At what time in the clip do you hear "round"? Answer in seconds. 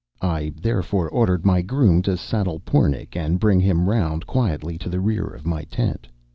3.87-4.25